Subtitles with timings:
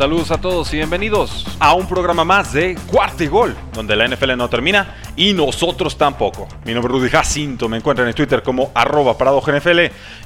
[0.00, 4.08] Saludos a todos y bienvenidos a un programa más de Cuarto y Gol, donde la
[4.08, 6.48] NFL no termina y nosotros tampoco.
[6.64, 9.78] Mi nombre es Rudy Jacinto, me encuentran en Twitter como arroba NFL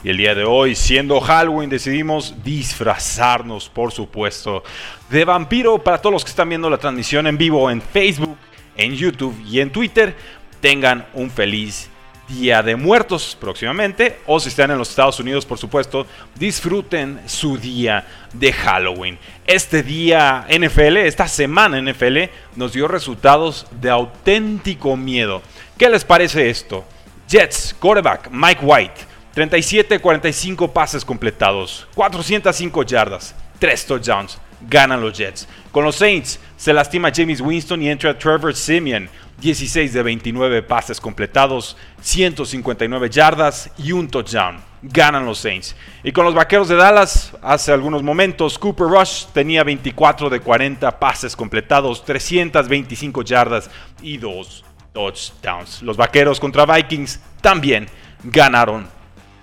[0.05, 4.63] y el día de hoy, siendo Halloween, decidimos disfrazarnos, por supuesto,
[5.11, 8.37] de vampiro para todos los que están viendo la transmisión en vivo en Facebook,
[8.77, 10.15] en YouTube y en Twitter.
[10.61, 11.91] Tengan un feliz
[12.29, 17.59] Día de Muertos próximamente, o si están en los Estados Unidos, por supuesto, disfruten su
[17.59, 19.19] día de Halloween.
[19.47, 25.43] Este día NFL, esta semana NFL, nos dio resultados de auténtico miedo.
[25.77, 26.85] ¿Qué les parece esto?
[27.29, 29.01] Jets, quarterback Mike White,
[29.35, 35.49] 37-45 pases completados, 405 yardas, 3 touchdowns, ganan los Jets.
[35.73, 39.09] Con los Saints se lastima James Winston y entra Trevor Simeon.
[39.41, 44.59] 16 de 29 pases completados, 159 yardas y un touchdown.
[44.83, 45.75] Ganan los Saints.
[46.03, 50.99] Y con los Vaqueros de Dallas, hace algunos momentos, Cooper Rush tenía 24 de 40
[50.99, 53.71] pases completados, 325 yardas
[54.03, 55.83] y dos touchdowns.
[55.83, 57.89] Los Vaqueros contra Vikings también
[58.23, 58.87] ganaron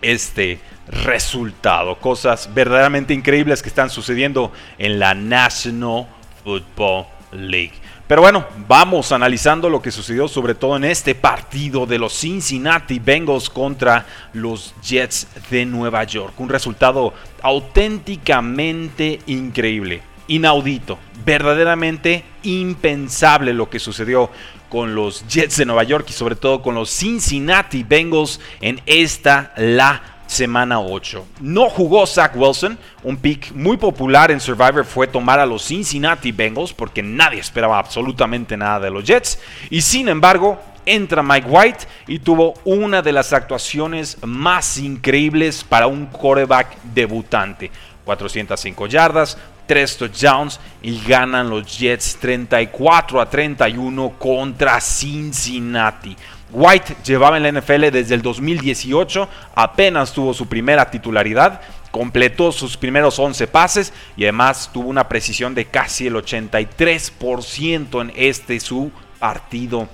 [0.01, 0.59] este
[0.91, 1.97] resultado.
[1.97, 6.07] Cosas verdaderamente increíbles que están sucediendo en la National
[6.43, 7.73] Football League.
[8.11, 12.99] Pero bueno, vamos analizando lo que sucedió sobre todo en este partido de los Cincinnati
[12.99, 16.33] Bengals contra los Jets de Nueva York.
[16.37, 24.29] Un resultado auténticamente increíble, inaudito, verdaderamente impensable lo que sucedió
[24.67, 29.53] con los Jets de Nueva York y sobre todo con los Cincinnati Bengals en esta
[29.55, 31.25] la semana 8.
[31.41, 36.31] No jugó Zach Wilson, un pick muy popular en Survivor fue tomar a los Cincinnati
[36.31, 39.39] Bengals porque nadie esperaba absolutamente nada de los Jets.
[39.69, 45.87] Y sin embargo, entra Mike White y tuvo una de las actuaciones más increíbles para
[45.87, 47.69] un quarterback debutante.
[48.05, 49.37] 405 yardas,
[49.67, 56.15] 3 touchdowns y ganan los Jets 34 a 31 contra Cincinnati.
[56.51, 62.77] White llevaba en la NFL desde el 2018, apenas tuvo su primera titularidad, completó sus
[62.77, 68.91] primeros 11 pases y además tuvo una precisión de casi el 83% en este su
[69.19, 69.87] partido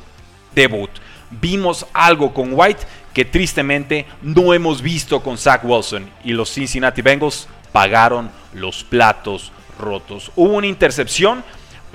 [0.55, 0.89] debut.
[1.29, 7.01] Vimos algo con White que tristemente no hemos visto con Zach Wilson y los Cincinnati
[7.01, 10.31] Bengals pagaron los platos rotos.
[10.35, 11.43] Hubo una intercepción,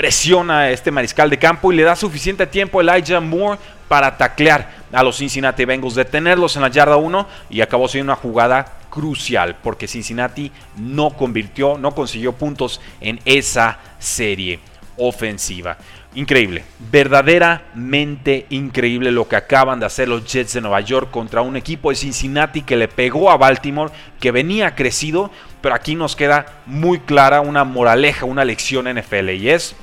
[0.02, 4.16] presiona a este mariscal de campo y le da suficiente tiempo a Elijah Moore para
[4.16, 8.64] taclear a los Cincinnati Bengals, detenerlos en la yarda 1 y acabó siendo una jugada
[8.90, 14.58] crucial porque Cincinnati no convirtió, no consiguió puntos en esa serie
[14.96, 15.76] ofensiva.
[16.16, 21.54] Increíble, verdaderamente increíble lo que acaban de hacer los Jets de Nueva York contra un
[21.54, 25.30] equipo de Cincinnati que le pegó a Baltimore, que venía crecido,
[25.60, 29.76] pero aquí nos queda muy clara una moraleja, una lección NFL y es,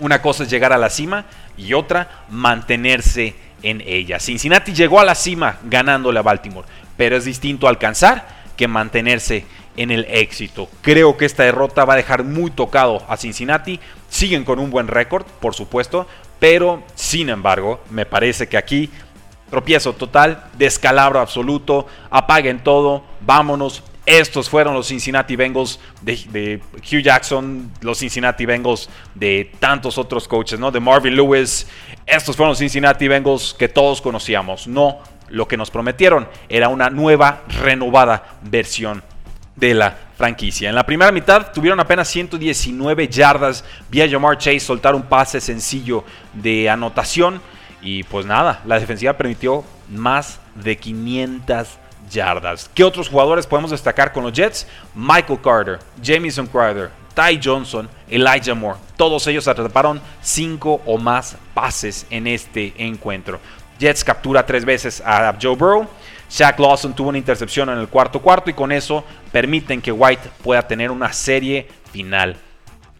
[0.00, 1.24] una cosa es llegar a la cima
[1.56, 4.20] y otra mantenerse en ella.
[4.20, 9.44] Cincinnati llegó a la cima ganándole a Baltimore, pero es distinto alcanzar que mantenerse
[9.76, 10.68] en el éxito.
[10.82, 13.78] Creo que esta derrota va a dejar muy tocado a Cincinnati.
[14.08, 16.06] Siguen con un buen récord, por supuesto,
[16.38, 18.90] pero sin embargo, me parece que aquí
[19.50, 23.82] tropiezo total, descalabro absoluto, apaguen todo, vámonos.
[24.08, 30.58] Estos fueron los Cincinnati Bengals de, Hugh Jackson, los Cincinnati Bengals de tantos otros coaches,
[30.58, 30.70] ¿no?
[30.70, 31.66] De Marvin Lewis,
[32.06, 34.66] estos fueron los Cincinnati Bengals que todos conocíamos.
[34.66, 39.02] No, lo que nos prometieron era una nueva, renovada versión
[39.56, 40.70] de la franquicia.
[40.70, 43.62] En la primera mitad tuvieron apenas 119 yardas.
[43.90, 46.02] Vía Jamar Chase soltar un pase sencillo
[46.32, 47.42] de anotación.
[47.82, 51.78] Y pues nada, la defensiva permitió más de 500
[52.10, 52.70] yardas.
[52.74, 54.66] ¿Qué otros jugadores podemos destacar con los Jets?
[54.94, 58.78] Michael Carter, Jamison Crowder, Ty Johnson, Elijah Moore.
[58.96, 63.40] Todos ellos atraparon cinco o más pases en este encuentro.
[63.78, 65.86] Jets captura tres veces a Joe Burrow.
[66.30, 70.30] Shaq Lawson tuvo una intercepción en el cuarto cuarto y con eso permiten que White
[70.42, 72.36] pueda tener una serie final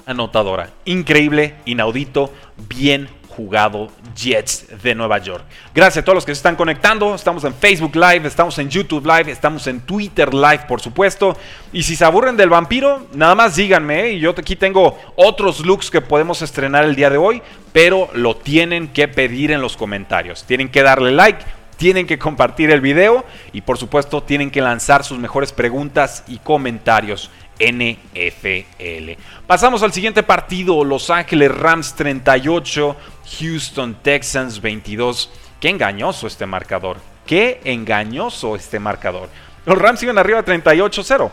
[0.06, 0.70] anotadora.
[0.86, 2.32] Increíble, inaudito,
[2.68, 3.08] bien
[3.38, 5.44] jugado Jets de Nueva York.
[5.72, 7.14] Gracias a todos los que se están conectando.
[7.14, 11.36] Estamos en Facebook Live, estamos en YouTube Live, estamos en Twitter Live, por supuesto.
[11.72, 14.06] Y si se aburren del vampiro, nada más díganme.
[14.06, 14.12] ¿eh?
[14.14, 17.40] Y yo aquí tengo otros looks que podemos estrenar el día de hoy,
[17.72, 20.42] pero lo tienen que pedir en los comentarios.
[20.42, 21.44] Tienen que darle like.
[21.76, 26.38] Tienen que compartir el video y por supuesto tienen que lanzar sus mejores preguntas y
[26.38, 29.20] comentarios NFL.
[29.46, 32.96] Pasamos al siguiente partido, Los Ángeles Rams 38,
[33.40, 35.30] Houston Texans 22.
[35.60, 36.98] Qué engañoso este marcador.
[37.26, 39.28] Qué engañoso este marcador.
[39.66, 41.30] Los Rams siguen arriba 38-0.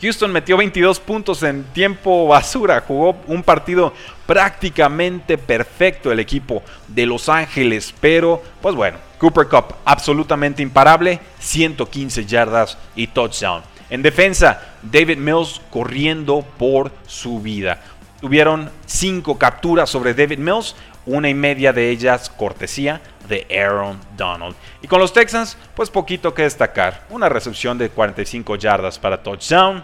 [0.00, 3.92] Houston metió 22 puntos en tiempo basura, jugó un partido
[4.26, 12.24] prácticamente perfecto el equipo de Los Ángeles, pero pues bueno, Cooper Cup absolutamente imparable, 115
[12.26, 13.62] yardas y touchdown.
[13.90, 17.80] En defensa, David Mills corriendo por su vida.
[18.20, 20.74] Tuvieron cinco capturas sobre David Mills,
[21.06, 24.56] una y media de ellas cortesía de Aaron Donald.
[24.82, 27.06] Y con los Texans, pues poquito que destacar.
[27.10, 29.82] Una recepción de 45 yardas para touchdown.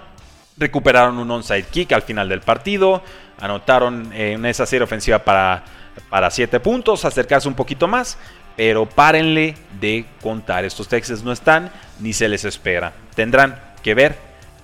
[0.57, 3.03] Recuperaron un onside kick al final del partido.
[3.41, 5.65] Anotaron en esa serie ofensiva para,
[6.11, 8.19] para 7 puntos, acercarse un poquito más.
[8.57, 10.65] Pero párenle de contar.
[10.65, 12.93] Estos Texans no están ni se les espera.
[13.15, 14.19] Tendrán que ver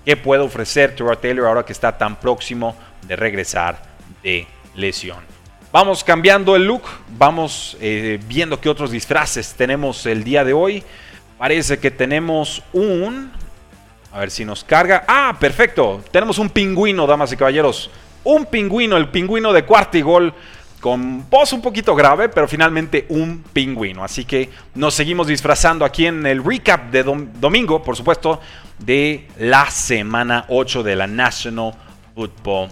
[0.05, 3.81] qué puede ofrecer Terrell Taylor ahora que está tan próximo de regresar
[4.25, 5.19] de lesión.
[5.71, 6.83] Vamos cambiando el look,
[7.17, 10.83] vamos eh, viendo qué otros disfraces tenemos el día de hoy.
[11.39, 13.31] Parece que tenemos un...
[14.13, 15.05] A ver si nos carga.
[15.07, 16.03] Ah, perfecto.
[16.11, 17.89] Tenemos un pingüino, damas y caballeros.
[18.25, 20.35] Un pingüino, el pingüino de cuarto y gol
[20.81, 24.03] con voz un poquito grave, pero finalmente un pingüino.
[24.03, 28.41] Así que nos seguimos disfrazando aquí en el recap de domingo, por supuesto,
[28.79, 31.75] de la semana 8 de la National
[32.15, 32.71] Football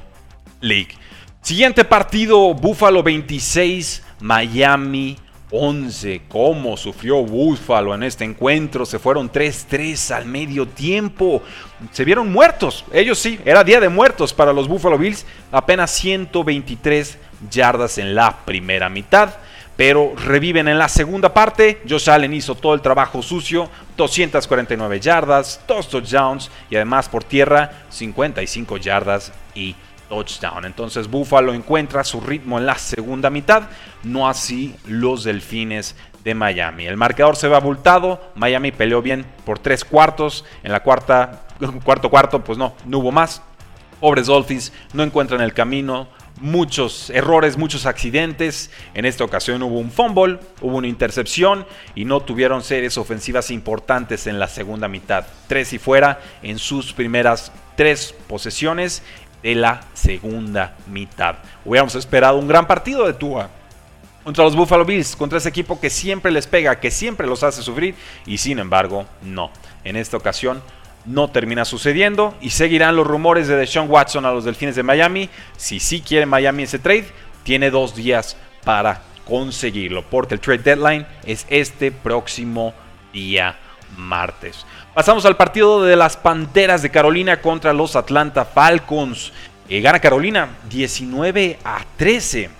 [0.60, 0.94] League.
[1.42, 5.16] Siguiente partido, Buffalo 26, Miami
[5.50, 6.22] 11.
[6.28, 8.84] ¿Cómo sufrió Buffalo en este encuentro?
[8.84, 11.42] Se fueron 3-3 al medio tiempo.
[11.92, 12.84] Se vieron muertos.
[12.92, 15.24] Ellos sí, era día de muertos para los Buffalo Bills.
[15.52, 17.18] Apenas 123
[17.50, 19.30] yardas en la primera mitad.
[19.76, 21.82] Pero reviven en la segunda parte.
[21.88, 23.68] Josh Allen hizo todo el trabajo sucio.
[23.96, 29.74] 249 yardas, 2 touchdowns y además por tierra 55 yardas y
[30.08, 30.64] touchdown.
[30.64, 33.64] Entonces Buffalo encuentra su ritmo en la segunda mitad,
[34.02, 35.94] no así los Delfines
[36.24, 36.86] de Miami.
[36.86, 41.46] El marcador se ve abultado, Miami peleó bien por tres cuartos, en la cuarta,
[41.84, 43.42] cuarto cuarto pues no, no hubo más.
[44.00, 46.08] Pobres Dolphins no encuentran el camino,
[46.40, 48.70] muchos errores, muchos accidentes.
[48.94, 54.26] En esta ocasión hubo un fumble, hubo una intercepción y no tuvieron series ofensivas importantes
[54.26, 55.26] en la segunda mitad.
[55.46, 59.02] Tres y fuera en sus primeras tres posesiones
[59.42, 61.36] de la segunda mitad.
[61.64, 63.50] Hubiéramos esperado un gran partido de Tua
[64.24, 67.62] contra los Buffalo Bills, contra ese equipo que siempre les pega, que siempre los hace
[67.62, 67.94] sufrir
[68.26, 69.50] y sin embargo no.
[69.84, 70.62] En esta ocasión
[71.04, 75.30] no termina sucediendo y seguirán los rumores de Deshaun Watson a los Delfines de Miami.
[75.56, 77.06] Si sí quiere Miami ese trade,
[77.42, 82.74] tiene dos días para conseguirlo, porque el trade deadline es este próximo
[83.12, 83.56] día
[83.96, 84.64] martes.
[84.94, 89.32] Pasamos al partido de las Panteras de Carolina contra los Atlanta Falcons.
[89.68, 92.57] Gana Carolina 19 a 13.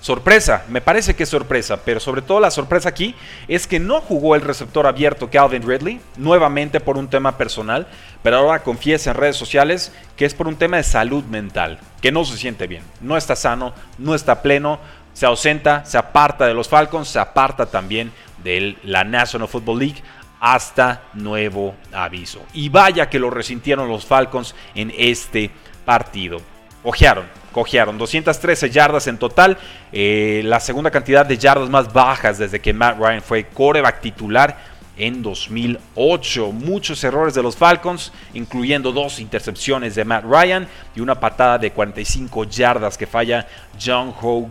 [0.00, 3.14] Sorpresa, me parece que es sorpresa, pero sobre todo la sorpresa aquí
[3.48, 7.86] es que no jugó el receptor abierto Calvin Ridley, nuevamente por un tema personal,
[8.22, 12.12] pero ahora confiesa en redes sociales que es por un tema de salud mental, que
[12.12, 14.78] no se siente bien, no está sano, no está pleno,
[15.12, 18.10] se ausenta, se aparta de los Falcons, se aparta también
[18.42, 20.02] de la National Football League
[20.40, 22.40] hasta nuevo aviso.
[22.54, 25.50] Y vaya que lo resintieron los Falcons en este
[25.84, 26.40] partido.
[26.82, 29.58] Ojearon, cojearon 213 yardas en total,
[29.92, 34.56] eh, la segunda cantidad de yardas más bajas desde que Matt Ryan fue coreback titular
[34.96, 36.52] en 2008.
[36.52, 41.72] Muchos errores de los Falcons, incluyendo dos intercepciones de Matt Ryan y una patada de
[41.72, 43.46] 45 yardas que falla
[43.82, 44.50] John Ho.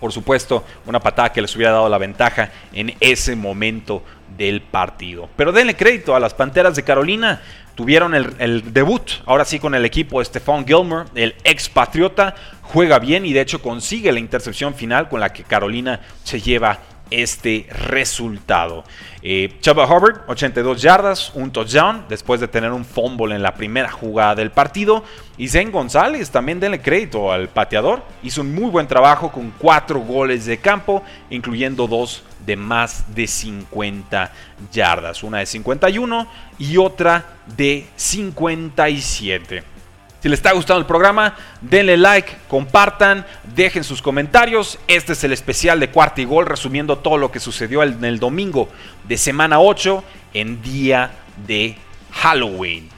[0.00, 4.02] Por supuesto, una patada que les hubiera dado la ventaja en ese momento
[4.36, 5.28] del partido.
[5.36, 7.40] Pero denle crédito a las Panteras de Carolina
[7.76, 13.24] tuvieron el, debut, ahora sí con el equipo de Stephon Gilmer, el expatriota, juega bien
[13.24, 16.80] y de hecho consigue la intercepción final con la que Carolina se lleva
[17.10, 18.84] este resultado.
[19.22, 23.90] Eh, Chuba Hubbard, 82 yardas, un touchdown, después de tener un fumble en la primera
[23.90, 25.04] jugada del partido.
[25.36, 30.00] Y Zen González, también denle crédito al pateador, hizo un muy buen trabajo con cuatro
[30.00, 34.32] goles de campo, incluyendo dos de más de 50
[34.72, 35.22] yardas.
[35.22, 36.26] Una de 51
[36.58, 37.26] y otra
[37.56, 39.64] de 57.
[40.22, 44.78] Si les está gustando el programa, denle like, compartan, dejen sus comentarios.
[44.88, 48.18] Este es el especial de Cuarta y Gol resumiendo todo lo que sucedió en el
[48.18, 48.68] domingo
[49.04, 50.02] de semana 8
[50.34, 51.10] en día
[51.46, 51.76] de
[52.12, 52.88] Halloween.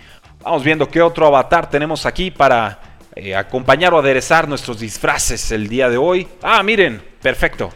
[0.42, 2.78] Vamos viendo qué otro avatar tenemos aquí para
[3.14, 6.28] eh, acompañar o aderezar nuestros disfraces el día de hoy.
[6.40, 7.70] Ah, miren, perfecto.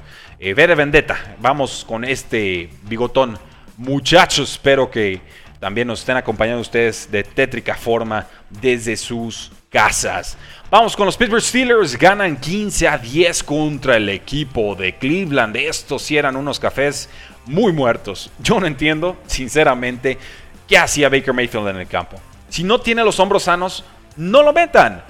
[0.44, 1.36] Eh, Vendetta.
[1.38, 3.38] Vamos con este bigotón.
[3.76, 5.20] Muchachos, espero que
[5.60, 10.36] también nos estén acompañando ustedes de tétrica forma desde sus casas.
[10.68, 11.96] Vamos con los Pittsburgh Steelers.
[11.96, 15.54] Ganan 15 a 10 contra el equipo de Cleveland.
[15.54, 17.08] Estos sí eran unos cafés
[17.46, 18.28] muy muertos.
[18.40, 20.18] Yo no entiendo, sinceramente,
[20.66, 22.20] qué hacía Baker Mayfield en el campo.
[22.48, 23.84] Si no tiene los hombros sanos,
[24.16, 25.04] no lo metan.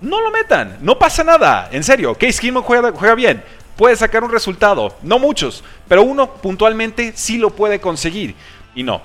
[0.00, 0.78] No lo metan.
[0.80, 1.68] No pasa nada.
[1.72, 3.42] En serio, Case Keenum juega bien.
[3.76, 4.94] Puede sacar un resultado.
[5.02, 8.34] No muchos, pero uno puntualmente sí lo puede conseguir.
[8.74, 9.02] Y no,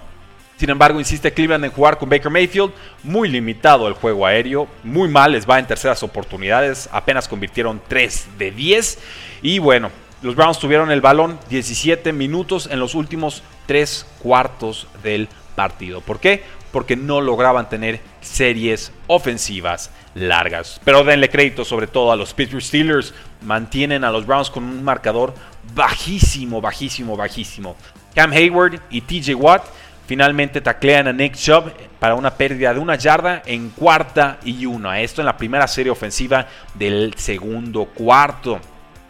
[0.58, 2.72] sin embargo, insiste Cleveland en jugar con Baker Mayfield.
[3.04, 4.68] Muy limitado el juego aéreo.
[4.84, 6.90] Muy mal les va en terceras oportunidades.
[6.92, 9.00] Apenas convirtieron 3 de 10.
[9.44, 9.92] Y bueno,
[10.24, 16.02] los Browns tuvieron el balón 17 minutos en los últimos 3 cuartos del partido.
[16.02, 16.44] ¿Por qué?
[16.72, 20.82] Porque no lograban tener series ofensivas largas.
[20.84, 23.14] Pero denle crédito sobre todo a los Pittsburgh Steelers.
[23.42, 25.34] Mantienen a los Browns con un marcador
[25.74, 27.76] bajísimo, bajísimo, bajísimo.
[28.16, 29.64] Cam Hayward y TJ Watt
[30.08, 31.70] Finalmente taclean a Nick Chubb
[32.00, 35.02] para una pérdida de una yarda en cuarta y una.
[35.02, 38.62] Esto en la primera serie ofensiva del segundo cuarto.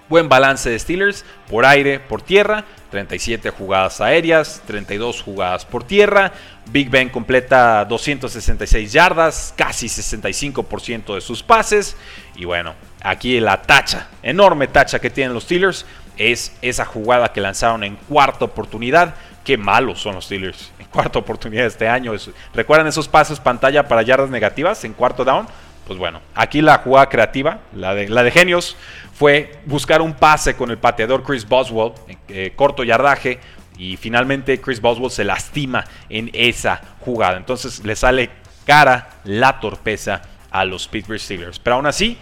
[0.10, 2.66] Buen balance de Steelers por aire, por tierra.
[2.92, 6.32] 37 jugadas aéreas, 32 jugadas por tierra.
[6.72, 11.98] Big Ben completa 266 yardas, casi 65% de sus pases.
[12.36, 15.86] Y bueno, aquí la tacha, enorme tacha que tienen los Steelers,
[16.18, 19.16] es esa jugada que lanzaron en cuarta oportunidad.
[19.44, 22.14] Qué malos son los Steelers cuarta oportunidad este año.
[22.54, 25.48] ¿Recuerdan esos pases pantalla para yardas negativas en cuarto down?
[25.88, 28.76] Pues bueno, aquí la jugada creativa, la de, genios,
[29.14, 31.94] fue buscar un pase con el pateador Chris Boswell,
[32.28, 33.40] eh, corto yardaje,
[33.78, 37.38] y finalmente Chris Boswell se lastima en esa jugada.
[37.38, 38.30] Entonces le sale
[38.66, 41.58] cara la torpeza a los Pittsburgh Steelers.
[41.60, 42.18] Pero aún así,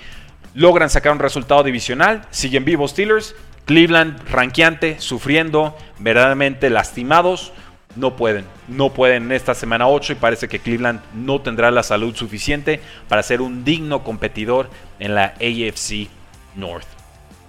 [0.53, 7.51] logran sacar un resultado divisional, siguen vivos Steelers, Cleveland ranqueante, sufriendo, verdaderamente lastimados
[7.95, 11.83] no pueden, no pueden en esta semana 8 y parece que Cleveland no tendrá la
[11.83, 16.09] salud suficiente para ser un digno competidor en la AFC
[16.55, 16.87] North.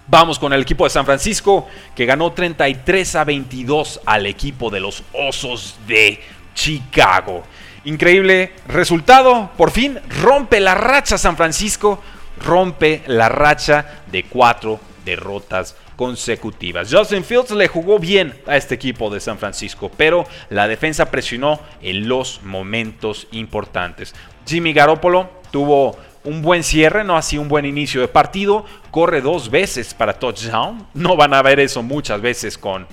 [0.08, 4.80] Vamos con el equipo de San Francisco que ganó 33 a 22 al equipo de
[4.80, 6.20] los Osos de
[6.54, 7.42] Chicago.
[7.84, 12.00] Increíble resultado, por fin rompe la racha San Francisco,
[12.44, 16.92] rompe la racha de cuatro derrotas consecutivas.
[16.92, 21.60] Justin Fields le jugó bien a este equipo de San Francisco, pero la defensa presionó
[21.80, 24.14] en los momentos importantes.
[24.46, 29.50] Jimmy Garoppolo tuvo un buen cierre, no así un buen inicio de partido, corre dos
[29.50, 30.86] veces para touchdown.
[30.92, 32.86] No van a ver eso muchas veces con,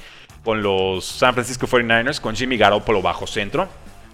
[0.43, 3.67] con los San Francisco 49ers, con Jimmy Garoppolo bajo centro.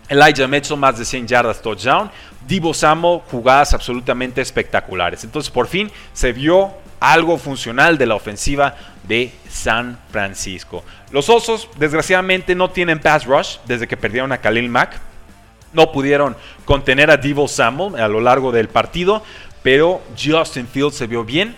[0.09, 2.11] Elijah Mitchell más de 100 yardas touchdown.
[2.47, 5.23] Divo Samo jugadas absolutamente espectaculares.
[5.23, 10.83] Entonces por fin se vio algo funcional de la ofensiva de San Francisco.
[11.11, 14.99] Los Osos, desgraciadamente, no tienen pass rush desde que perdieron a Khalil Mack.
[15.73, 16.35] No pudieron
[16.65, 19.23] contener a Devo Samuel a lo largo del partido,
[19.63, 21.55] pero Justin Fields se vio bien,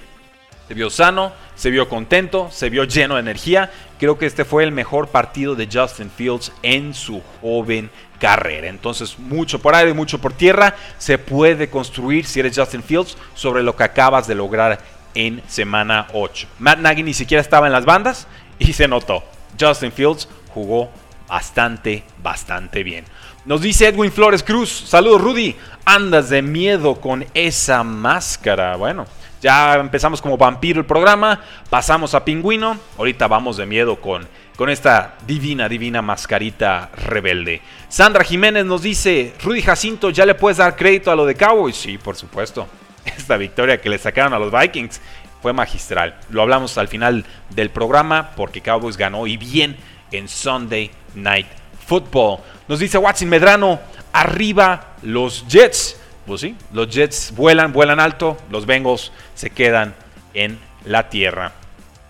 [0.72, 3.70] se vio sano, se vio contento, se vio lleno de energía.
[4.00, 7.90] Creo que este fue el mejor partido de Justin Fields en su joven
[8.22, 8.70] carrera.
[8.70, 10.78] Entonces, mucho por aire, mucho por tierra.
[10.98, 14.80] Se puede construir, si eres Justin Fields, sobre lo que acabas de lograr
[15.14, 16.48] en semana 8.
[16.60, 19.26] Matt Nagy ni siquiera estaba en las bandas y se notó.
[19.60, 20.90] Justin Fields jugó
[21.28, 23.04] bastante, bastante bien.
[23.44, 28.78] Nos dice Edwin Flores Cruz, saludos Rudy, andas de miedo con esa máscara.
[28.78, 29.06] Bueno,
[29.42, 34.70] ya empezamos como vampiro el programa, pasamos a pingüino, ahorita vamos de miedo con, con
[34.70, 37.62] esta divina, divina mascarita rebelde.
[37.90, 41.76] Sandra Jiménez nos dice, Rudy Jacinto, ¿ya le puedes dar crédito a lo de Cowboys?
[41.76, 42.68] Sí, por supuesto.
[43.06, 45.02] esta victoria que le sacaron a los Vikings
[45.42, 46.16] fue magistral.
[46.30, 49.76] Lo hablamos al final del programa porque Cowboys ganó y bien
[50.12, 51.48] en Sunday Night
[51.88, 52.40] Football.
[52.68, 53.80] Nos dice Watson Medrano,
[54.14, 55.98] arriba los Jets.
[56.26, 59.96] Pues sí, los Jets vuelan, vuelan alto, los Bengals se quedan
[60.34, 61.54] en la tierra.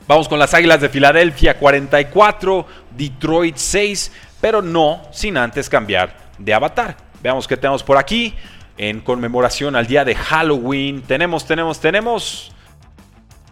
[0.08, 2.66] Vamos con las Águilas de Filadelfia 44,
[2.98, 6.98] Detroit 6, pero no sin antes cambiar de avatar.
[7.22, 8.34] Veamos qué tenemos por aquí
[8.78, 11.02] en conmemoración al día de Halloween.
[11.04, 12.52] Tenemos, tenemos, tenemos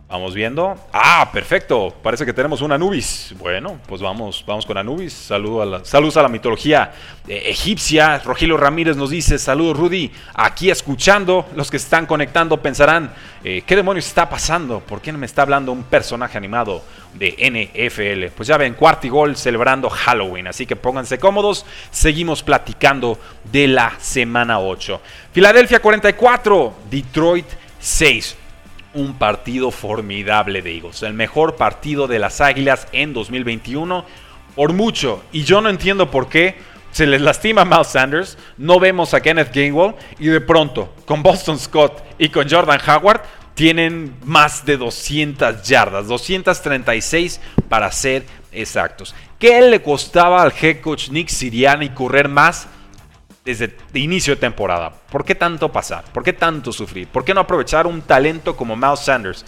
[0.10, 0.76] Vamos viendo.
[0.92, 1.94] Ah, perfecto.
[2.02, 3.32] Parece que tenemos un Anubis.
[3.38, 5.14] Bueno, pues vamos, vamos con Anubis.
[5.14, 6.92] Saludo a la, saludos a la mitología
[7.28, 8.18] eh, egipcia.
[8.18, 10.12] Rogelio Ramírez nos dice, saludos Rudy.
[10.34, 13.14] Aquí escuchando, los que están conectando pensarán,
[13.44, 14.80] eh, ¿qué demonios está pasando?
[14.80, 16.82] ¿Por qué no me está hablando un personaje animado
[17.14, 18.36] de NFL?
[18.36, 20.48] Pues ya ven, cuarto y gol celebrando Halloween.
[20.48, 21.68] Así que pónganse cómodos.
[21.92, 23.20] Seguimos platicando
[23.52, 25.02] de la semana 8.
[25.34, 27.46] Filadelfia 44, Detroit
[27.78, 28.39] 6
[28.94, 31.04] un partido formidable de Eagles.
[31.04, 34.06] El mejor partido de las Águilas en 2021
[34.56, 35.24] por mucho.
[35.32, 36.58] Y yo no entiendo por qué
[36.92, 41.22] se les lastima a Miles Sanders, no vemos a Kenneth Gainwell y de pronto con
[41.22, 43.22] Boston Scott y con Jordan Howard
[43.54, 49.14] tienen más de 200 yardas, 236 para ser exactos.
[49.38, 52.68] ¿Qué le costaba al head coach Nick Siriani correr más?
[53.44, 54.92] Desde inicio de temporada.
[55.12, 56.04] ¿Por qué tanto pasar?
[56.06, 57.08] ¿Por qué tanto sufrir?
[57.08, 59.46] ¿Por qué no aprovechar un talento como Miles Sanders?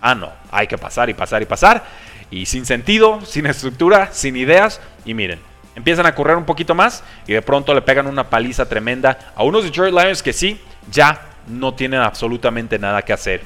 [0.00, 1.84] Ah, no, hay que pasar y pasar y pasar.
[2.30, 4.80] Y sin sentido, sin estructura, sin ideas.
[5.04, 5.40] Y miren,
[5.74, 9.42] empiezan a correr un poquito más y de pronto le pegan una paliza tremenda a
[9.42, 13.42] unos Detroit Lions que sí, ya no tienen absolutamente nada que hacer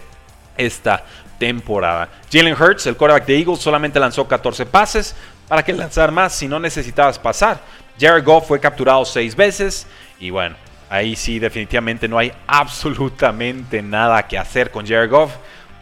[0.57, 1.05] esta
[1.39, 2.09] temporada.
[2.33, 5.15] Jalen Hurts, el quarterback de Eagles, solamente lanzó 14 pases.
[5.49, 7.61] ¿Para qué lanzar más si no necesitabas pasar?
[7.99, 9.87] Jared Goff fue capturado seis veces
[10.19, 10.57] y bueno,
[10.91, 15.33] ahí sí definitivamente no hay absolutamente nada que hacer con Jared Goff.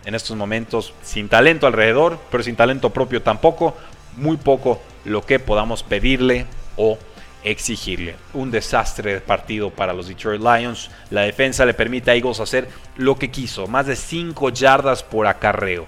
[0.04, 3.76] En estos momentos sin talento alrededor, pero sin talento propio tampoco.
[4.16, 6.98] Muy poco lo que podamos pedirle o
[7.44, 8.16] exigirle.
[8.34, 10.90] Un desastre de partido para los Detroit Lions.
[11.10, 13.66] La defensa le permite a Eagles hacer lo que quiso.
[13.68, 15.86] Más de 5 yardas por acarreo.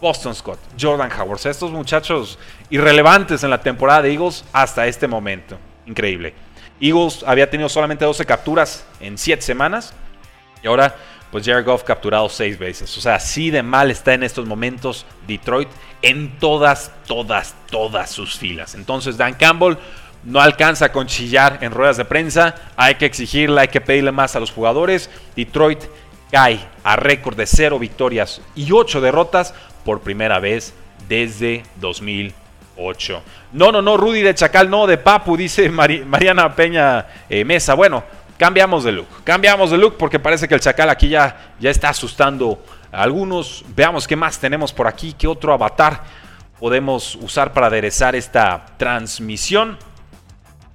[0.00, 2.38] Boston Scott, Jordan Howard, estos muchachos
[2.70, 5.58] irrelevantes en la temporada de Eagles hasta este momento.
[5.86, 6.34] Increíble.
[6.80, 9.94] Eagles había tenido solamente 12 capturas en 7 semanas
[10.62, 10.94] y ahora
[11.30, 12.96] pues Jared Goff capturado 6 veces.
[12.96, 15.68] O sea, así de mal está en estos momentos Detroit
[16.02, 18.74] en todas, todas, todas sus filas.
[18.74, 19.76] Entonces Dan Campbell
[20.24, 22.54] no alcanza con chillar en ruedas de prensa.
[22.76, 25.10] Hay que exigirle, hay que pedirle más a los jugadores.
[25.34, 25.80] Detroit
[26.30, 29.54] cae a récord de 0 victorias y 8 derrotas
[29.86, 30.74] por primera vez
[31.08, 33.22] desde 2008.
[33.52, 37.74] No, no, no, Rudy de Chacal, no, de Papu, dice Mariana Peña eh, Mesa.
[37.74, 38.02] Bueno,
[38.36, 41.90] cambiamos de look, cambiamos de look porque parece que el Chacal aquí ya, ya está
[41.90, 43.64] asustando a algunos.
[43.76, 46.02] Veamos qué más tenemos por aquí, qué otro avatar
[46.58, 49.78] podemos usar para aderezar esta transmisión.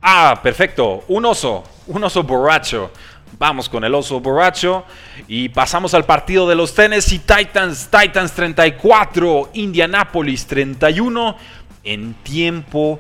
[0.01, 2.91] Ah, perfecto, un oso, un oso borracho.
[3.37, 4.83] Vamos con el oso borracho
[5.27, 7.89] y pasamos al partido de los Tennessee Titans.
[7.89, 11.37] Titans 34, Indianapolis 31
[11.83, 12.99] en tiempo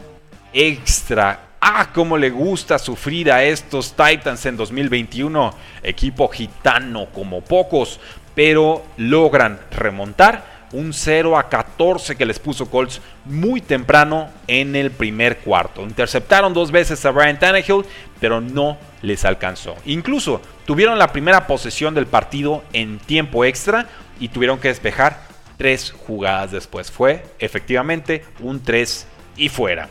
[0.53, 1.49] extra.
[1.59, 5.53] Ah, cómo le gusta sufrir a estos Titans en 2021.
[5.83, 7.99] Equipo gitano como pocos,
[8.33, 14.91] pero logran remontar un 0 a 14 que les puso Colts muy temprano en el
[14.91, 15.81] primer cuarto.
[15.81, 17.85] Interceptaron dos veces a Brian Tannehill,
[18.19, 19.75] pero no les alcanzó.
[19.85, 23.87] Incluso tuvieron la primera posesión del partido en tiempo extra
[24.19, 25.21] y tuvieron que despejar
[25.57, 26.89] tres jugadas después.
[26.89, 29.07] Fue efectivamente un 3
[29.37, 29.89] y fuera.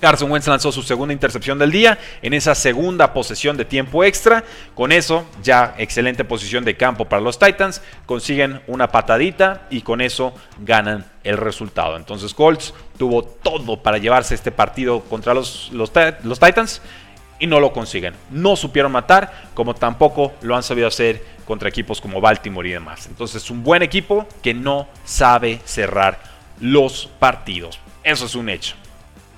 [0.00, 4.44] Carson Wentz lanzó su segunda intercepción del día en esa segunda posesión de tiempo extra.
[4.74, 7.82] Con eso, ya excelente posición de campo para los Titans.
[8.06, 11.96] Consiguen una patadita y con eso ganan el resultado.
[11.96, 16.80] Entonces Colts tuvo todo para llevarse este partido contra los, los, Titans
[17.38, 18.14] y no lo consiguen.
[18.30, 23.06] No supieron matar, como tampoco lo han sabido hacer contra equipos como Baltimore y demás.
[23.06, 26.20] Entonces, un buen equipo que no sabe cerrar
[26.60, 27.78] los partidos.
[28.04, 28.76] Eso es un hecho.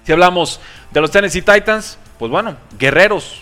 [0.04, 0.60] Si hablamos
[0.90, 3.40] de los Tennessee Titans, pues bueno, guerreros,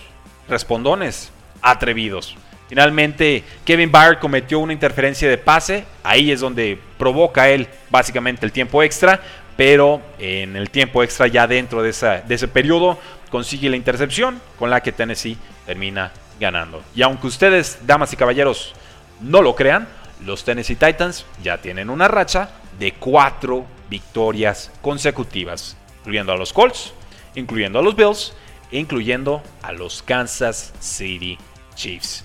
[0.49, 2.37] respondones, atrevidos.
[2.68, 5.85] Finalmente, Kevin Byard cometió una interferencia de pase.
[6.03, 9.20] Ahí es donde provoca él básicamente el tiempo extra.
[9.57, 11.92] Pero en el tiempo extra, ya dentro de,
[12.27, 12.99] de ese periodo,
[13.31, 16.83] consigue la intercepción con la que Tennessee termina ganando.
[16.94, 18.75] Y aunque ustedes, damas y caballeros,
[19.20, 19.88] no lo crean,
[20.25, 25.77] los Tennessee Titans ya tienen una racha de cuatro victorias consecutivas
[26.11, 26.92] incluyendo a los Colts,
[27.37, 28.33] incluyendo a los Bills,
[28.73, 31.38] incluyendo a los Kansas City
[31.77, 32.25] Chiefs.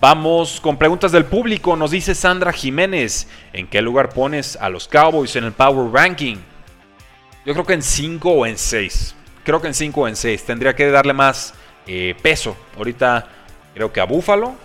[0.00, 1.76] Vamos con preguntas del público.
[1.76, 6.38] Nos dice Sandra Jiménez, ¿en qué lugar pones a los Cowboys en el Power Ranking?
[7.46, 9.14] Yo creo que en 5 o en 6.
[9.44, 10.44] Creo que en 5 o en 6.
[10.44, 11.54] Tendría que darle más
[11.86, 12.56] eh, peso.
[12.76, 13.28] Ahorita
[13.74, 14.56] creo que a Buffalo,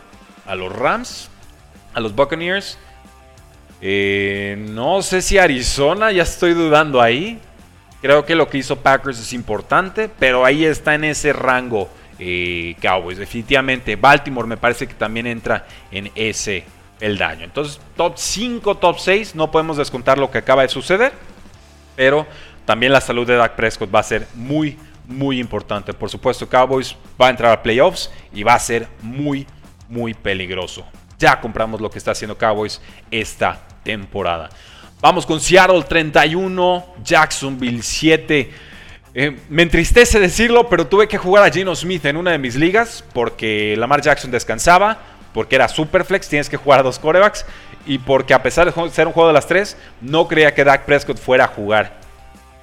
[0.47, 1.29] a los Rams,
[1.93, 2.79] a los Buccaneers.
[3.79, 7.39] Eh, no sé si Arizona, ya estoy dudando ahí.
[8.05, 11.89] Creo que lo que hizo Packers es importante, pero ahí está en ese rango
[12.19, 13.17] eh, Cowboys.
[13.17, 16.65] Definitivamente, Baltimore me parece que también entra en ese
[16.99, 17.45] el daño.
[17.45, 21.13] Entonces, top 5, top 6, no podemos descontar lo que acaba de suceder,
[21.95, 22.27] pero
[22.63, 25.91] también la salud de Dak Prescott va a ser muy, muy importante.
[25.91, 29.47] Por supuesto, Cowboys va a entrar a playoffs y va a ser muy,
[29.89, 30.85] muy peligroso.
[31.17, 34.51] Ya compramos lo que está haciendo Cowboys esta temporada.
[35.01, 38.51] Vamos con Seattle 31, Jacksonville 7.
[39.13, 42.55] Eh, me entristece decirlo, pero tuve que jugar a Geno Smith en una de mis
[42.55, 44.99] ligas porque Lamar Jackson descansaba,
[45.33, 47.45] porque era Superflex, tienes que jugar a dos corebacks,
[47.85, 50.85] y porque a pesar de ser un juego de las tres, no creía que Dak
[50.85, 51.99] Prescott fuera a jugar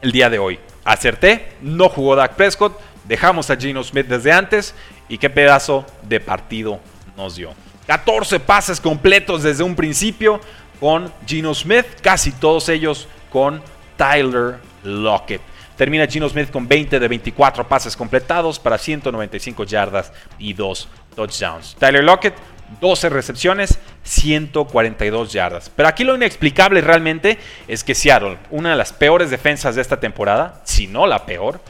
[0.01, 0.59] el día de hoy.
[0.85, 4.75] Acerté, no jugó Dak Prescott, dejamos a Geno Smith desde antes,
[5.09, 6.81] y qué pedazo de partido
[7.15, 7.55] nos dio.
[7.87, 10.41] 14 pases completos desde un principio
[10.83, 13.63] con Geno Smith, casi todos ellos con
[13.97, 15.41] Tyler Lockett.
[15.77, 21.77] Termina Geno Smith con 20 de 24 pases completados para 195 yardas y 2 touchdowns.
[21.79, 22.35] Tyler Lockett,
[22.81, 25.71] 12 recepciones, 142 yardas.
[25.71, 30.01] Pero aquí lo inexplicable realmente es que Seattle, una de las peores defensas de esta
[30.01, 31.61] temporada, si no la peor,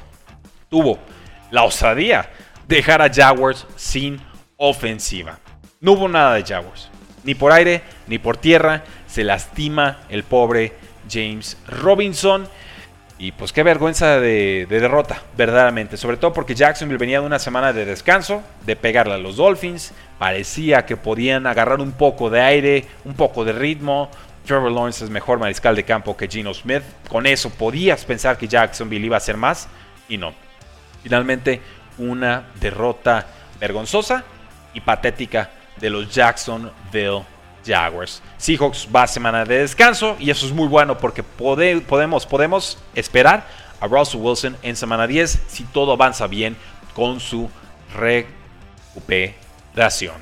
[0.71, 0.99] tuvo
[1.51, 2.31] la osadía
[2.67, 4.23] de dejar a Jaguars sin
[4.57, 5.39] ofensiva.
[5.81, 6.89] No hubo nada de Jaguars.
[7.25, 8.85] Ni por aire, ni por tierra.
[9.13, 10.73] Se lastima el pobre
[11.07, 12.49] James Robinson.
[13.19, 15.99] Y pues qué vergüenza de, derrota, verdaderamente.
[15.99, 19.93] Sobre todo porque Jacksonville venía de una semana de descanso, de pegarle a los Dolphins.
[20.19, 24.11] Parecía que podían agarrar un poco de aire, un poco de ritmo.
[24.47, 26.83] Trevor Lawrence es mejor mariscal de campo que Geno Smith.
[27.11, 29.69] Con eso podías pensar que Jacksonville iba a hacer más.
[30.09, 30.33] Y no.
[31.03, 31.61] Finalmente,
[31.99, 33.27] una derrota
[33.61, 34.25] vergonzosa
[34.73, 37.25] y patética de los Jacksonville
[37.65, 38.23] Jaguars.
[38.39, 43.47] Seahawks va a semana de descanso y eso es muy bueno porque podemos, podemos esperar
[43.81, 46.57] a Russell Wilson en semana 10 si todo avanza bien
[46.95, 47.51] con su
[47.95, 50.17] recuperación.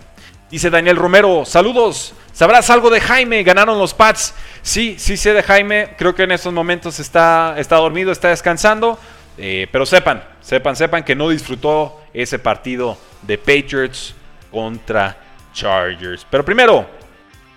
[0.51, 2.15] Dice Daniel Romero, saludos.
[2.33, 3.43] ¿Sabrás algo de Jaime?
[3.43, 4.35] ¿Ganaron los Pats?
[4.63, 5.95] Sí, sí sé de Jaime.
[5.97, 8.99] Creo que en estos momentos está, está dormido, está descansando.
[9.39, 14.15] Eh, pero sepan, sepan, sepan que no disfrutó ese partido de Patriots
[14.51, 15.17] contra
[15.53, 16.27] Chargers.
[16.29, 16.89] Pero primero,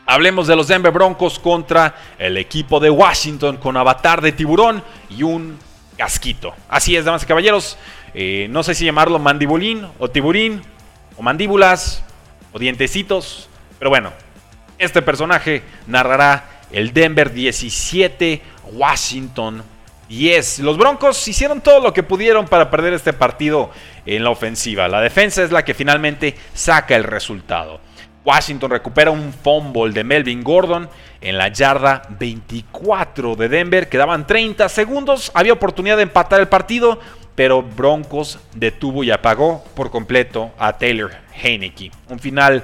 [0.06, 5.24] hablemos de los Denver Broncos contra el equipo de Washington con avatar de tiburón y
[5.24, 5.58] un
[5.98, 6.54] casquito.
[6.70, 7.78] Así es, damas y caballeros.
[8.14, 10.62] Eh, no sé si llamarlo mandibulín o tiburín
[11.18, 12.04] o mandíbulas
[12.52, 13.50] o dientecitos.
[13.80, 14.12] Pero bueno,
[14.78, 18.42] este personaje narrará el Denver 17,
[18.74, 19.64] Washington
[20.10, 20.60] 10.
[20.60, 23.72] Los Broncos hicieron todo lo que pudieron para perder este partido
[24.06, 24.88] en la ofensiva.
[24.88, 27.80] La defensa es la que finalmente saca el resultado.
[28.26, 33.90] Washington recupera un fumble de Melvin Gordon en la yarda 24 de Denver.
[33.90, 35.32] Quedaban 30 segundos.
[35.34, 37.00] Había oportunidad de empatar el partido,
[37.36, 41.92] pero Broncos detuvo y apagó por completo a Taylor Heineke.
[42.10, 42.64] Un final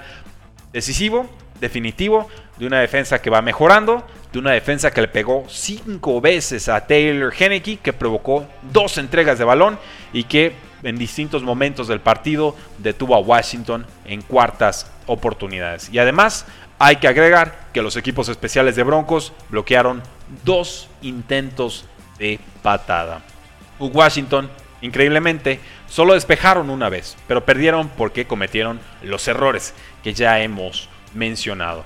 [0.71, 6.21] decisivo, definitivo, de una defensa que va mejorando, de una defensa que le pegó cinco
[6.21, 9.77] veces a Taylor Heineke, que provocó dos entregas de balón
[10.13, 15.89] y que en distintos momentos del partido detuvo a Washington en cuartas oportunidades.
[15.91, 16.45] Y además
[16.77, 20.01] hay que agregar que los equipos especiales de Broncos bloquearon
[20.43, 21.85] dos intentos
[22.17, 23.21] de patada.
[23.79, 24.49] Washington,
[24.81, 31.83] increíblemente, solo despejaron una vez, pero perdieron porque cometieron los errores que ya hemos mencionado.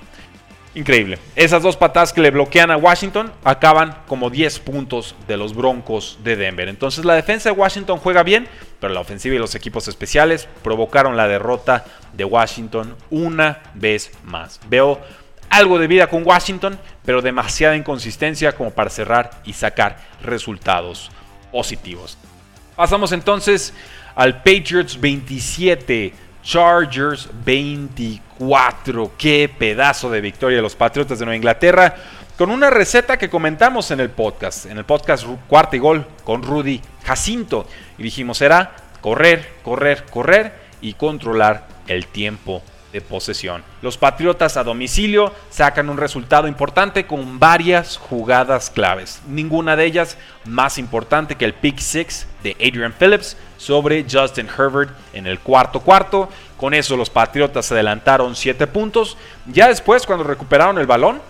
[0.76, 1.20] Increíble.
[1.36, 6.18] Esas dos patadas que le bloquean a Washington acaban como 10 puntos de los Broncos
[6.24, 6.68] de Denver.
[6.68, 8.48] Entonces la defensa de Washington juega bien,
[8.84, 14.60] pero la ofensiva y los equipos especiales provocaron la derrota de Washington una vez más.
[14.68, 15.00] Veo
[15.50, 21.12] algo de vida con Washington, pero demasiada inconsistencia como para cerrar y sacar resultados
[21.50, 22.18] positivos.
[22.76, 23.74] Pasamos entonces
[24.16, 29.14] al Patriots 27, Chargers 24.
[29.18, 31.96] Qué pedazo de victoria de los Patriotas de Nueva Inglaterra.
[32.38, 36.42] Con una receta que comentamos en el podcast, en el podcast Cuarta y Gol con
[36.42, 37.68] Rudy Jacinto.
[38.00, 43.64] Y dijimos, era correr, correr, correr y controlar el tiempo de posesión.
[43.84, 49.22] Los Patriotas a domicilio sacan un resultado importante con varias jugadas claves.
[49.28, 54.90] Ninguna de ellas más importante que el pick six de Adrian Phillips sobre Justin Herbert
[55.14, 56.30] en el cuarto cuarto.
[56.58, 59.18] Con eso los Patriotas adelantaron 7 puntos.
[59.46, 61.22] Ya después cuando recuperaron el balón,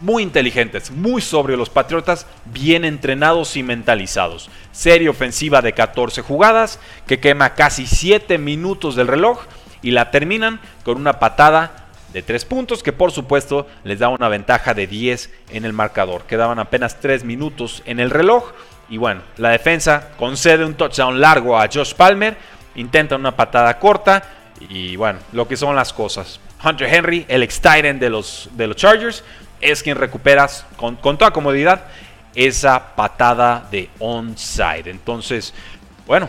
[0.00, 4.50] muy inteligentes, muy sobrios los Patriotas, bien entrenados y mentalizados.
[4.72, 9.44] Serie ofensiva de 14 jugadas que quema casi 7 minutos del reloj
[9.82, 14.28] y la terminan con una patada de 3 puntos que por supuesto les da una
[14.28, 16.22] ventaja de 10 en el marcador.
[16.24, 18.52] Quedaban apenas 3 minutos en el reloj
[18.88, 22.36] y bueno, la defensa concede un touchdown largo a Josh Palmer,
[22.74, 24.22] intenta una patada corta
[24.68, 26.40] y bueno, lo que son las cosas.
[26.64, 29.22] Hunter Henry, el ex de los, de los Chargers,
[29.60, 31.84] es quien recupera con, toda comodidad
[32.34, 34.90] esa patada de onside.
[34.90, 35.54] Entonces,
[36.06, 36.28] bueno,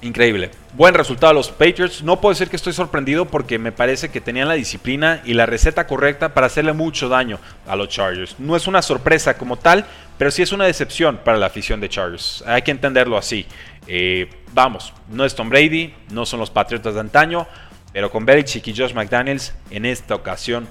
[0.00, 0.50] increíble.
[0.72, 2.02] Buen resultado de los Patriots.
[2.02, 5.46] No puedo decir que estoy sorprendido porque me parece que tenían la disciplina y la
[5.46, 8.36] receta correcta para hacerle mucho daño a los Chargers.
[8.38, 9.86] No es una sorpresa como tal,
[10.18, 12.42] pero sí es una decepción para la afición de Chargers.
[12.46, 13.46] Hay que entenderlo así.
[13.86, 17.46] Eh, vamos, no es Tom Brady, no son los Patriotas de antaño,
[17.92, 20.68] pero con Belichick y Josh McDaniels en esta ocasión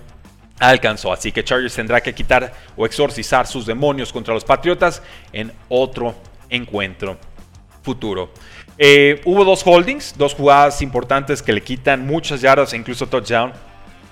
[0.60, 1.12] alcanzó.
[1.12, 6.16] Así que Chargers tendrá que quitar o exorcizar sus demonios contra los Patriotas en otro
[6.50, 7.18] encuentro
[7.82, 8.32] futuro.
[8.78, 13.54] Eh, hubo dos holdings, dos jugadas importantes que le quitan muchas yardas e incluso touchdown.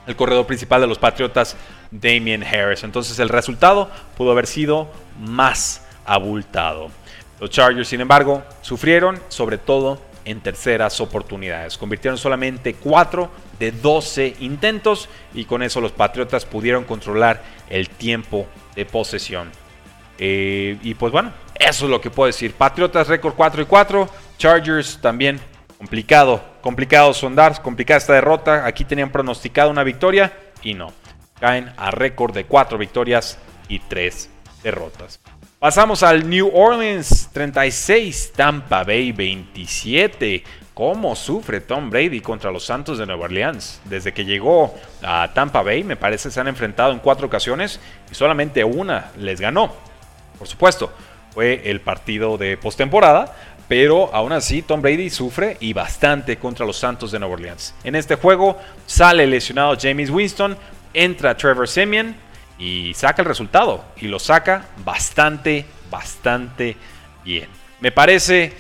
[0.06, 1.56] El corredor principal de los Patriotas,
[1.92, 2.84] Damien Harris.
[2.84, 6.90] Entonces el resultado pudo haber sido más abultado.
[7.40, 11.78] Los Chargers, sin embargo, sufrieron, sobre todo en terceras oportunidades.
[11.78, 18.48] Convirtieron solamente 4 de 12 intentos y con eso los Patriotas pudieron controlar el tiempo
[18.76, 19.52] de posesión.
[20.20, 22.54] Eh, y pues bueno, eso es lo que puedo decir.
[22.54, 24.10] Patriotas récord 4 y 4.
[24.38, 25.40] Chargers también
[25.78, 26.42] complicado.
[26.62, 28.66] Complicado sondar, complicada esta derrota.
[28.66, 30.94] Aquí tenían pronosticado una victoria y no.
[31.40, 34.30] Caen a récord de 4 victorias y 3
[34.64, 35.20] derrotas.
[35.64, 40.44] Pasamos al New Orleans 36, Tampa Bay 27.
[40.74, 43.80] ¿Cómo sufre Tom Brady contra los Santos de Nueva Orleans?
[43.86, 47.80] Desde que llegó a Tampa Bay, me parece se han enfrentado en cuatro ocasiones
[48.12, 49.72] y solamente una les ganó.
[50.38, 50.92] Por supuesto,
[51.34, 53.34] fue el partido de postemporada,
[53.70, 57.74] pero aún así Tom Brady sufre y bastante contra los Santos de Nueva Orleans.
[57.86, 60.58] En este juego sale lesionado James Winston,
[60.94, 62.18] entra Trevor Simeon
[62.58, 66.78] y saca el resultado y lo saca bastante, bastante
[67.24, 67.50] bien.
[67.80, 68.54] Me parece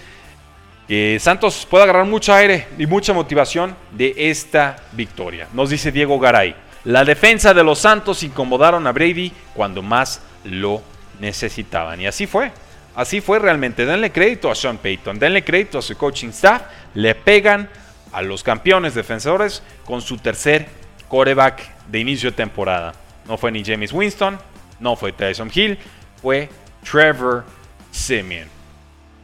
[0.88, 5.48] que Santos puede agarrar mucho aire y mucha motivación de esta victoria.
[5.54, 6.56] Nos dice Diego Garay.
[6.84, 10.82] La defensa de los Santos incomodaron a Brady cuando más lo
[11.20, 12.02] necesitaban.
[12.02, 12.52] Y así fue.
[12.96, 13.86] Así fue realmente.
[13.86, 16.64] Denle crédito a Sean Payton, denle crédito a su coaching staff.
[16.94, 17.70] Le pegan
[18.12, 20.68] a los campeones defensores con su tercer
[21.08, 22.94] coreback de inicio de temporada.
[23.28, 24.38] No fue ni James Winston,
[24.80, 25.78] no fue Tyson Hill,
[26.22, 26.50] fue
[26.90, 27.46] Trevor
[27.92, 28.48] Simeon.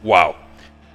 [0.02, 0.34] ¡Wow!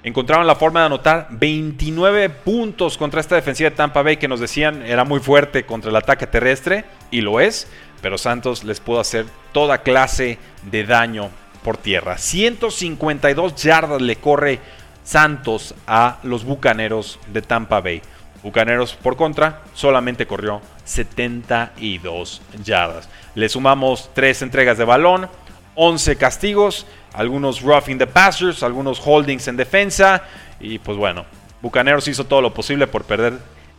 [0.02, 4.38] Encontraron la forma de anotar 29 puntos contra esta defensiva de Tampa Bay que nos
[4.38, 7.66] decían era muy fuerte contra el ataque terrestre, y lo es,
[8.02, 11.30] pero Santos les pudo hacer toda clase de daño
[11.64, 12.18] por tierra.
[12.18, 14.60] 152 yardas le corre
[15.02, 18.02] Santos a los Bucaneros de Tampa Bay.
[18.46, 23.08] Bucaneros, por contra, solamente corrió 72 yardas.
[23.34, 25.28] Le sumamos 3 entregas de balón,
[25.74, 30.22] 11 castigos, algunos roughing the passers, algunos holdings en defensa.
[30.60, 31.26] Y pues bueno,
[31.60, 33.34] Bucaneros hizo todo lo posible por perder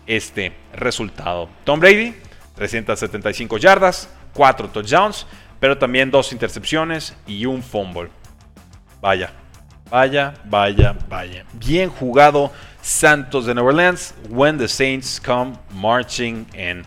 [0.05, 1.47] este resultado.
[1.63, 2.13] Tom Brady,
[2.55, 5.25] 375 yardas, 4 touchdowns
[5.59, 8.09] pero también dos intercepciones y un fumble.
[9.01, 9.31] Vaya,
[9.89, 11.45] vaya, vaya, vaya.
[11.53, 12.51] Bien jugado
[12.87, 14.13] Santos de Nueva Orleans.
[14.29, 16.85] When the Saints come marching in.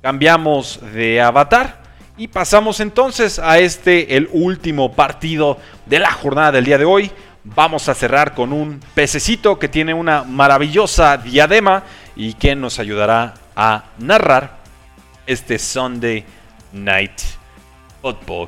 [0.00, 1.82] Cambiamos de avatar
[2.16, 7.12] y pasamos entonces a este, el último partido de la jornada del día de hoy.
[7.44, 11.82] Vamos a cerrar con un pececito que tiene una maravillosa diadema
[12.16, 14.56] y que nos ayudará a narrar
[15.26, 16.24] este Sunday
[16.72, 17.38] Night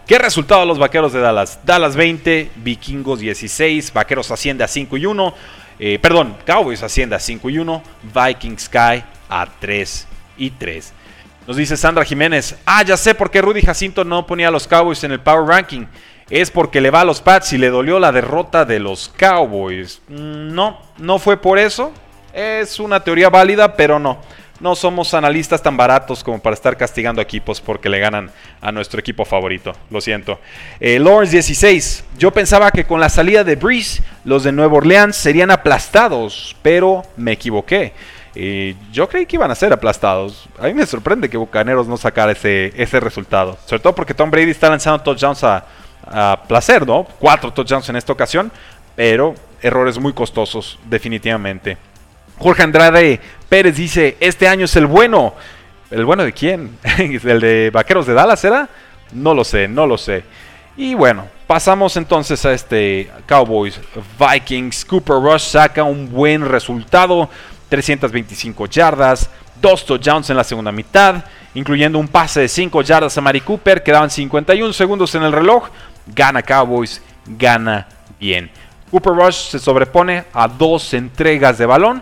[0.06, 1.60] ¿Qué resultado los vaqueros de Dallas?
[1.64, 5.34] Dallas 20, Vikingos 16, Vaqueros asciende a 5 y 1.
[5.82, 7.82] Eh, perdón, Cowboys asciende a 5 y 1,
[8.14, 10.92] Vikings cae a 3 y 3.
[11.46, 14.68] Nos dice Sandra Jiménez, ah, ya sé por qué Rudy Jacinto no ponía a los
[14.68, 15.86] Cowboys en el Power Ranking.
[16.28, 20.02] Es porque le va a los Pats y le dolió la derrota de los Cowboys.
[20.08, 21.92] Mm, no, no fue por eso.
[22.34, 24.20] Es una teoría válida, pero no
[24.60, 29.00] no somos analistas tan baratos como para estar castigando equipos porque le ganan a nuestro
[29.00, 29.72] equipo favorito.
[29.88, 30.38] Lo siento.
[30.78, 32.04] Eh, Lawrence 16.
[32.18, 37.02] Yo pensaba que con la salida de Breeze, los de Nueva Orleans serían aplastados, pero
[37.16, 37.92] me equivoqué.
[38.35, 40.48] Eh, yo creí que iban a ser aplastados.
[40.59, 43.59] A mí me sorprende que Bucaneros no sacara ese, ese resultado.
[43.66, 45.64] Sobre todo porque Tom Brady está lanzando touchdowns a,
[46.06, 47.06] a placer, ¿no?
[47.18, 48.52] Cuatro touchdowns en esta ocasión,
[48.94, 51.76] pero errores muy costosos, definitivamente.
[52.38, 55.35] Jorge Andrade Pérez dice, este año es el bueno.
[55.90, 56.78] ¿El bueno de quién?
[56.98, 58.68] ¿El de Vaqueros de Dallas era?
[59.12, 60.22] No lo sé, no lo sé.
[60.76, 63.80] Y bueno, pasamos entonces a este Cowboys
[64.20, 64.84] Vikings.
[64.84, 67.28] Cooper Rush saca un buen resultado.
[67.68, 69.28] 325 yardas,
[69.60, 73.82] dos touchdowns en la segunda mitad, incluyendo un pase de 5 yardas a Mari Cooper.
[73.82, 75.70] Quedaban 51 segundos en el reloj.
[76.06, 77.88] Gana Cowboys, gana
[78.20, 78.48] bien.
[78.88, 82.00] Cooper Rush se sobrepone a dos entregas de balón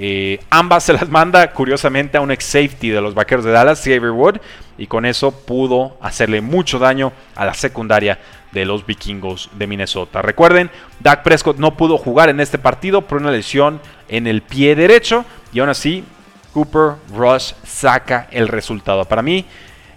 [0.00, 3.80] Eh, ambas se las manda curiosamente a un ex safety de los vaqueros de Dallas,
[3.80, 4.36] Xavier Wood,
[4.78, 8.16] y con eso pudo hacerle mucho daño a la secundaria
[8.52, 10.22] de los vikingos de Minnesota.
[10.22, 14.74] Recuerden, Dak Prescott no pudo jugar en este partido por una lesión en el pie
[14.74, 16.04] derecho y aún así
[16.52, 19.04] Cooper Rush saca el resultado.
[19.04, 19.44] Para mí,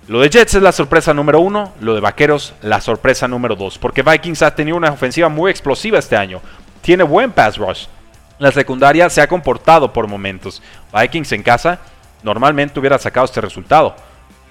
[0.07, 3.77] lo de Jets es la sorpresa número uno, lo de Vaqueros la sorpresa número dos,
[3.77, 6.41] porque Vikings ha tenido una ofensiva muy explosiva este año.
[6.81, 7.85] Tiene buen pass rush,
[8.41, 10.63] la secundaria se ha comportado por momentos.
[10.91, 11.79] Vikings en casa
[12.23, 13.95] normalmente hubiera sacado este resultado.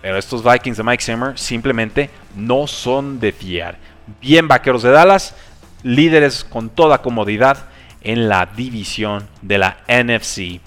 [0.01, 3.79] Pero estos Vikings de Mike Zimmer simplemente no son de fiar.
[4.21, 5.35] Bien vaqueros de Dallas,
[5.83, 7.69] líderes con toda comodidad
[8.03, 10.61] en la división de la NFC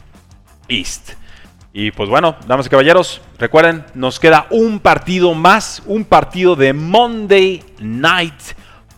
[0.68, 1.14] East.
[1.74, 6.72] Y pues bueno, damas y caballeros, recuerden, nos queda un partido más, un partido de
[6.74, 8.40] Monday Night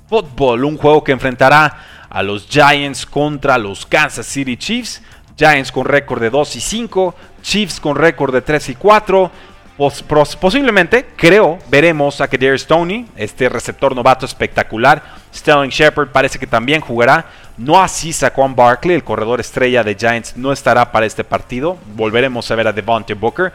[0.10, 5.02] Football, un juego que enfrentará a los Giants contra los Kansas City Chiefs.
[5.38, 9.32] Giants con récord de 2 y 5, Chiefs con récord de 3 y 4.
[9.78, 15.04] Posiblemente, creo, veremos a Kadarius Stoney, este receptor novato espectacular.
[15.34, 17.26] Sterling Shepard parece que también jugará.
[17.58, 21.78] No así Saquon Barkley, el corredor estrella de Giants, no estará para este partido.
[21.94, 23.52] Volveremos a ver a Devontae Booker.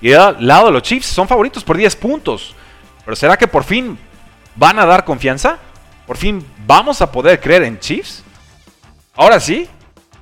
[0.00, 2.54] Y del lado de los Chiefs, son favoritos por 10 puntos.
[3.04, 3.98] Pero ¿será que por fin
[4.54, 5.58] van a dar confianza?
[6.06, 8.22] Por fin, ¿vamos a poder creer en Chiefs?
[9.14, 9.68] Ahora sí,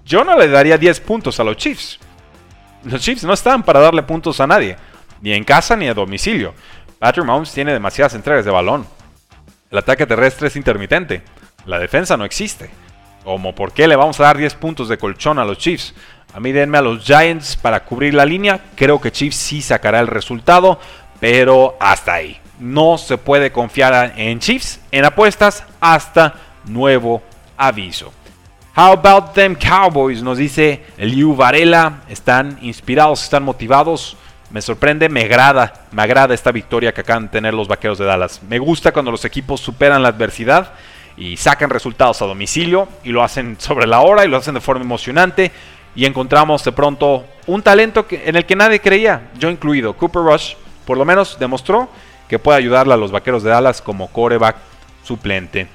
[0.05, 1.99] yo no le daría 10 puntos a los Chiefs.
[2.85, 4.77] Los Chiefs no están para darle puntos a nadie,
[5.23, 6.55] ni en casa ni a domicilio.
[6.99, 8.87] Patrick Mahomes tiene demasiadas entregas de balón.
[9.71, 11.23] El ataque terrestre es intermitente.
[11.65, 12.71] La defensa no existe.
[13.25, 15.95] Como por qué le vamos a dar 10 puntos de colchón a los Chiefs.
[16.35, 18.61] A mí denme a los Giants para cubrir la línea.
[18.75, 20.79] Creo que Chiefs sí sacará el resultado,
[21.21, 27.23] pero hasta ahí no se puede confiar en Chiefs en apuestas hasta nuevo
[27.57, 28.13] aviso.
[28.77, 30.23] How about them Cowboys?
[30.23, 32.03] Nos dice Liu Varela.
[32.09, 34.17] Están inspirados, están motivados.
[34.53, 38.05] Me sorprende, me agrada, me agrada esta victoria que acaban de tener los vaqueros de
[38.05, 38.43] Dallas.
[38.47, 40.75] Me gusta cuando los equipos superan la adversidad
[41.17, 44.61] y sacan resultados a domicilio y lo hacen sobre la hora y lo hacen de
[44.61, 45.51] forma emocionante.
[45.95, 49.95] Y encontramos de pronto un talento en el que nadie creía, yo incluido.
[49.95, 51.89] Cooper Rush, por lo menos, demostró
[52.29, 54.57] que puede ayudarle a los vaqueros de Dallas como coreback
[55.03, 55.67] suplente.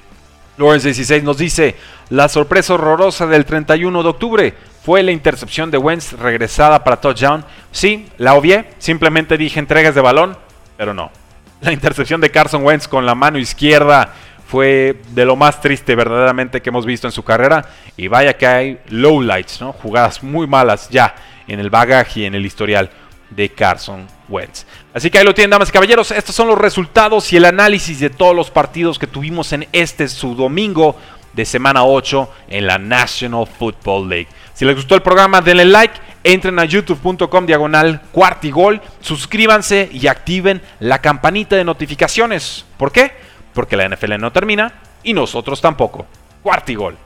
[0.56, 1.74] Lawrence 16 nos dice,
[2.10, 4.54] la sorpresa horrorosa del 31 de octubre
[4.88, 7.44] fue la intercepción de Wentz regresada para touchdown.
[7.70, 10.34] Sí, la obvié, simplemente dije entregas de balón,
[10.78, 11.10] pero no.
[11.60, 14.14] La intercepción de Carson Wentz con la mano izquierda
[14.46, 17.66] fue de lo más triste verdaderamente que hemos visto en su carrera.
[17.98, 19.74] Y vaya que hay lowlights, ¿no?
[19.74, 21.14] Jugadas muy malas ya
[21.46, 22.88] en el bagaje y en el historial
[23.28, 24.64] de Carson Wentz.
[24.94, 26.12] Así que ahí lo tienen, damas y caballeros.
[26.12, 30.08] Estos son los resultados y el análisis de todos los partidos que tuvimos en este
[30.08, 30.96] su domingo
[31.38, 34.26] de semana 8 en la National Football League.
[34.54, 40.60] Si les gustó el programa, denle like, entren a youtube.com diagonal cuartigol, suscríbanse y activen
[40.80, 42.64] la campanita de notificaciones.
[42.76, 43.12] ¿Por qué?
[43.54, 46.06] Porque la NFL no termina y nosotros tampoco.
[46.42, 46.98] Cuartigol.